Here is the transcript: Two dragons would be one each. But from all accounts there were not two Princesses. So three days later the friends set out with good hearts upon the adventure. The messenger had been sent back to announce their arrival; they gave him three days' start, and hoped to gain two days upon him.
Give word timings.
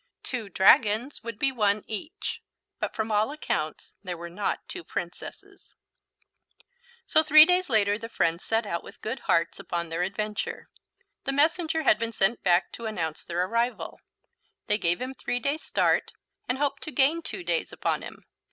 Two 0.23 0.49
dragons 0.49 1.23
would 1.23 1.37
be 1.37 1.51
one 1.51 1.83
each. 1.85 2.41
But 2.79 2.95
from 2.95 3.11
all 3.11 3.29
accounts 3.29 3.93
there 4.03 4.17
were 4.17 4.31
not 4.31 4.67
two 4.67 4.83
Princesses. 4.83 5.75
So 7.05 7.21
three 7.21 7.45
days 7.45 7.69
later 7.69 7.99
the 7.99 8.09
friends 8.09 8.43
set 8.43 8.65
out 8.65 8.83
with 8.83 9.03
good 9.03 9.19
hearts 9.29 9.59
upon 9.59 9.89
the 9.89 10.01
adventure. 10.01 10.69
The 11.25 11.31
messenger 11.33 11.83
had 11.83 11.99
been 11.99 12.13
sent 12.13 12.41
back 12.41 12.71
to 12.71 12.87
announce 12.87 13.23
their 13.25 13.45
arrival; 13.45 13.99
they 14.65 14.79
gave 14.79 14.99
him 14.99 15.13
three 15.13 15.39
days' 15.39 15.61
start, 15.61 16.13
and 16.49 16.57
hoped 16.57 16.81
to 16.85 16.91
gain 16.91 17.21
two 17.21 17.43
days 17.43 17.71
upon 17.71 18.01
him. 18.01 18.25